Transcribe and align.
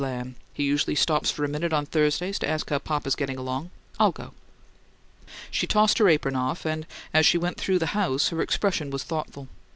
Lamb: 0.01 0.33
he 0.51 0.63
usually 0.63 0.95
stops 0.95 1.29
for 1.29 1.45
a 1.45 1.47
minute 1.47 1.71
on 1.73 1.85
Thursdays 1.85 2.39
to 2.39 2.49
ask 2.49 2.67
how 2.71 2.79
papa's 2.79 3.13
getting 3.15 3.37
along. 3.37 3.69
I'll 3.99 4.11
go." 4.11 4.33
She 5.51 5.67
tossed 5.67 5.99
her 5.99 6.09
apron 6.09 6.35
off, 6.35 6.65
and 6.65 6.87
as 7.13 7.23
she 7.23 7.37
went 7.37 7.57
through 7.59 7.77
the 7.77 7.85
house 7.93 8.29
her 8.29 8.41
expression 8.41 8.89
was 8.89 9.03
thoughtful. 9.03 9.47